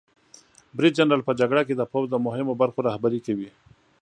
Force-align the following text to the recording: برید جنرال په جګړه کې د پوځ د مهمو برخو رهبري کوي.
برید 0.75 0.93
جنرال 0.97 1.21
په 1.27 1.31
جګړه 1.39 1.61
کې 1.67 1.75
د 1.77 1.81
پوځ 1.91 2.05
د 2.09 2.15
مهمو 2.25 2.53
برخو 2.61 2.79
رهبري 2.87 3.19
کوي. 3.27 3.49